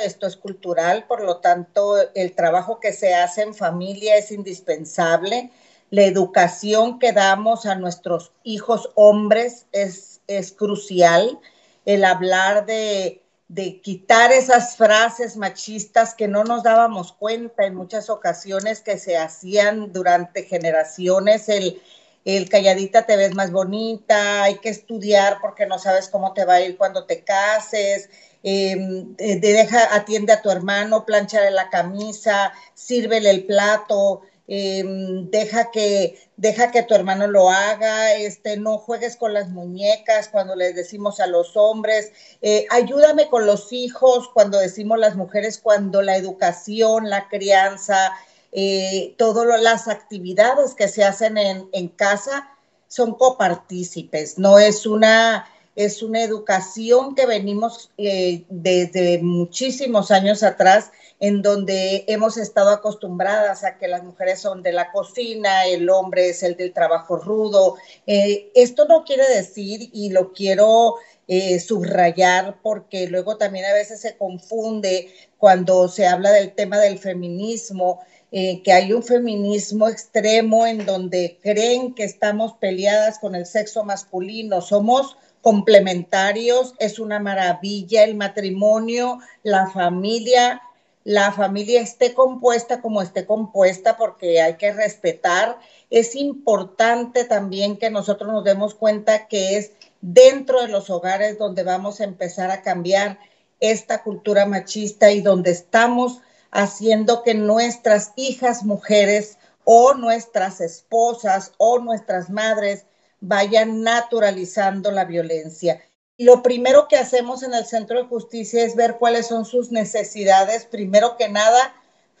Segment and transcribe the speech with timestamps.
[0.00, 5.50] esto es cultural, por lo tanto, el trabajo que se hace en familia es indispensable.
[5.90, 11.38] La educación que damos a nuestros hijos hombres es, es crucial.
[11.84, 18.08] El hablar de, de quitar esas frases machistas que no nos dábamos cuenta en muchas
[18.08, 21.82] ocasiones que se hacían durante generaciones, el,
[22.24, 26.54] el calladita te ves más bonita, hay que estudiar porque no sabes cómo te va
[26.54, 28.08] a ir cuando te cases,
[28.42, 36.18] em, deja, atiende a tu hermano, planchale la camisa, sírvele el plato, Em, deja, que,
[36.36, 41.20] deja que tu hermano lo haga, este, no juegues con las muñecas cuando les decimos
[41.20, 42.10] a los hombres,
[42.42, 48.10] eh, ayúdame con los hijos cuando decimos las mujeres, cuando la educación, la crianza,
[48.52, 52.48] eh, todas las actividades que se hacen en, casa
[52.88, 60.90] son copartícipes, no es una es una educación que venimos eh, desde muchísimos años atrás,
[61.20, 66.30] en donde hemos estado acostumbradas a que las mujeres son de la cocina, el hombre
[66.30, 67.76] es el del trabajo rudo.
[68.06, 70.96] Eh, esto no quiere decir, y lo quiero
[71.28, 76.98] eh, subrayar, porque luego también a veces se confunde cuando se habla del tema del
[76.98, 78.00] feminismo.
[78.30, 84.60] Que hay un feminismo extremo en donde creen que estamos peleadas con el sexo masculino.
[84.60, 90.62] Somos complementarios, es una maravilla el matrimonio, la familia,
[91.02, 95.58] la familia esté compuesta como esté compuesta porque hay que respetar.
[95.88, 101.62] Es importante también que nosotros nos demos cuenta que es dentro de los hogares donde
[101.62, 103.18] vamos a empezar a cambiar
[103.60, 106.20] esta cultura machista y donde estamos
[106.50, 112.86] haciendo que nuestras hijas mujeres o nuestras esposas o nuestras madres
[113.20, 115.82] vayan naturalizando la violencia.
[116.18, 120.66] Lo primero que hacemos en el Centro de Justicia es ver cuáles son sus necesidades,
[120.66, 121.74] primero que nada,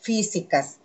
[0.00, 0.78] físicas,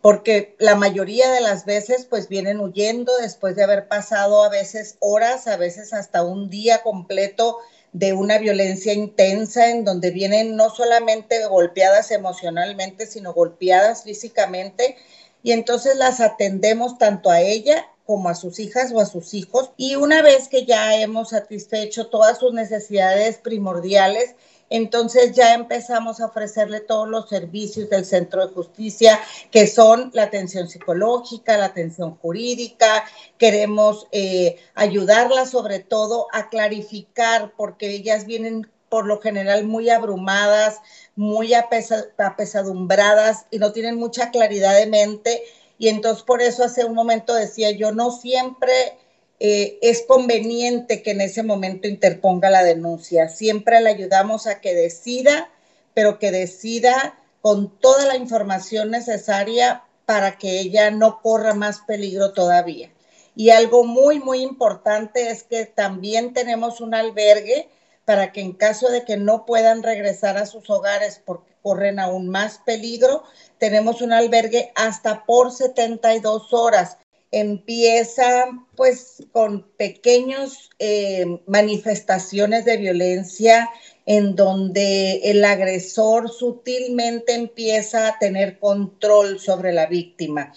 [0.00, 4.96] porque la mayoría de las veces pues vienen huyendo después de haber pasado a veces
[5.00, 7.58] horas, a veces hasta un día completo
[7.92, 14.96] de una violencia intensa en donde vienen no solamente golpeadas emocionalmente, sino golpeadas físicamente.
[15.42, 19.72] Y entonces las atendemos tanto a ella como a sus hijas o a sus hijos.
[19.76, 24.34] Y una vez que ya hemos satisfecho todas sus necesidades primordiales,
[24.76, 30.24] entonces ya empezamos a ofrecerle todos los servicios del centro de justicia, que son la
[30.24, 33.04] atención psicológica, la atención jurídica.
[33.38, 40.78] Queremos eh, ayudarlas sobre todo a clarificar, porque ellas vienen por lo general muy abrumadas,
[41.16, 45.42] muy apesadumbradas y no tienen mucha claridad de mente
[45.78, 48.98] y entonces por eso hace un momento decía yo, no siempre
[49.44, 54.72] eh, es conveniente que en ese momento interponga la denuncia, siempre le ayudamos a que
[54.72, 55.50] decida,
[55.94, 62.32] pero que decida con toda la información necesaria para que ella no corra más peligro
[62.32, 62.92] todavía.
[63.34, 67.68] Y algo muy, muy importante es que también tenemos un albergue
[68.04, 72.28] para que en caso de que no puedan regresar a sus hogares porque corren aún
[72.28, 73.24] más peligro.
[73.58, 76.98] Tenemos un albergue hasta por 72 horas.
[77.32, 83.68] Empieza pues con pequeños eh, manifestaciones de violencia
[84.06, 90.52] en donde el agresor sutilmente empieza a tener control sobre la víctima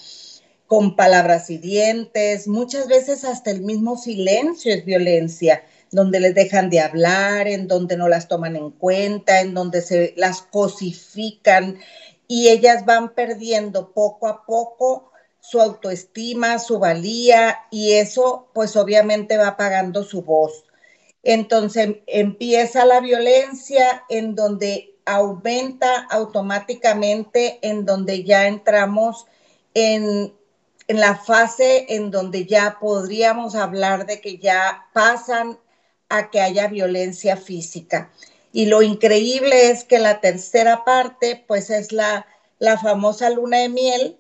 [0.68, 6.70] con palabras y dientes, muchas veces hasta el mismo silencio es violencia donde les dejan
[6.70, 11.78] de hablar, en donde no las toman en cuenta, en donde se las cosifican
[12.28, 15.12] y ellas van perdiendo poco a poco
[15.50, 20.66] su autoestima, su valía y eso pues obviamente va apagando su voz.
[21.24, 29.28] Entonces empieza la violencia en donde aumenta automáticamente, en donde ya entramos
[29.74, 30.34] en,
[30.88, 35.60] en la fase en donde ya podríamos hablar de que ya pasan
[36.10, 38.12] a que haya violencia física.
[38.52, 42.26] Y lo increíble es que la tercera parte, pues es la,
[42.58, 44.18] la famosa luna de miel,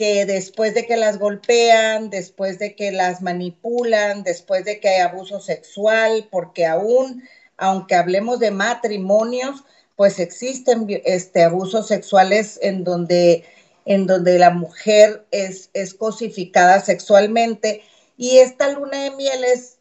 [0.00, 5.00] que después de que las golpean, después de que las manipulan, después de que hay
[5.02, 7.22] abuso sexual, porque aún,
[7.58, 9.62] aunque hablemos de matrimonios,
[9.96, 13.44] pues existen este, abusos sexuales en donde,
[13.84, 17.82] en donde la mujer es, es cosificada sexualmente.
[18.16, 19.80] Y esta luna de miel es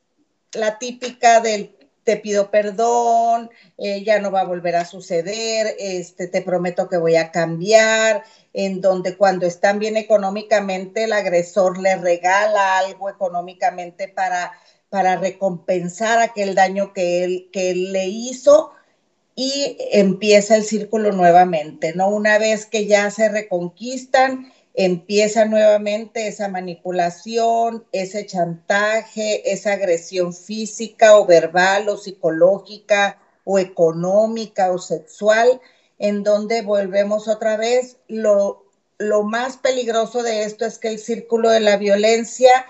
[0.51, 1.73] la típica del
[2.09, 6.97] te pido perdón, eh, ya no va a volver a suceder, este, te prometo que
[6.97, 14.07] voy a cambiar, en donde cuando están bien económicamente, el agresor le regala algo económicamente
[14.07, 14.53] para,
[14.89, 18.71] para recompensar aquel daño que él, que él le hizo
[19.35, 22.09] y empieza el círculo nuevamente, ¿no?
[22.09, 31.17] Una vez que ya se reconquistan, empieza nuevamente esa manipulación, ese chantaje, esa agresión física
[31.17, 35.59] o verbal o psicológica o económica o sexual,
[35.97, 37.97] en donde volvemos otra vez.
[38.07, 38.63] Lo,
[38.97, 42.65] lo más peligroso de esto es que el círculo de la violencia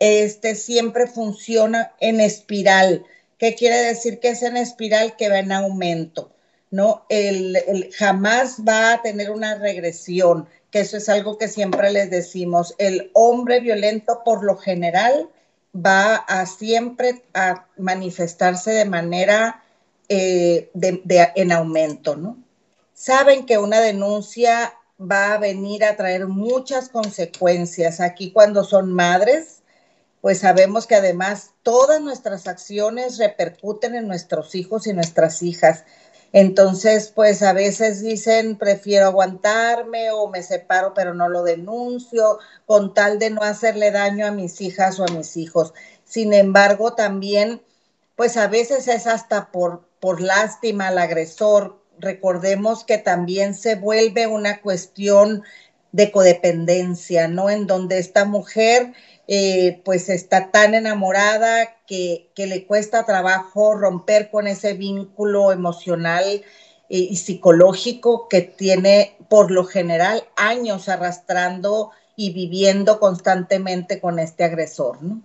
[0.00, 3.06] este, siempre funciona en espiral.
[3.38, 6.30] ¿Qué quiere decir que es en espiral que va en aumento?
[6.74, 7.06] ¿no?
[7.08, 12.74] el, jamás va a tener una regresión que eso es algo que siempre les decimos,
[12.78, 15.30] el hombre violento por lo general
[15.72, 19.62] va a siempre a manifestarse de manera
[20.08, 20.72] eh,
[21.36, 22.42] en aumento, ¿no?
[22.92, 28.00] Saben que una denuncia va a venir a traer muchas consecuencias.
[28.00, 29.62] Aquí cuando son madres,
[30.22, 35.84] pues sabemos que además todas nuestras acciones repercuten en nuestros hijos y nuestras hijas.
[36.36, 42.92] Entonces, pues a veces dicen, prefiero aguantarme o me separo, pero no lo denuncio, con
[42.92, 45.74] tal de no hacerle daño a mis hijas o a mis hijos.
[46.04, 47.62] Sin embargo, también,
[48.16, 51.80] pues a veces es hasta por, por lástima al agresor.
[52.00, 55.44] Recordemos que también se vuelve una cuestión
[55.94, 57.50] de codependencia, ¿no?
[57.50, 58.94] En donde esta mujer
[59.28, 66.42] eh, pues está tan enamorada que, le cuesta trabajo romper con ese vínculo emocional eh,
[66.88, 75.00] y psicológico que tiene por lo general años arrastrando y viviendo constantemente con este agresor,
[75.00, 75.22] ¿no?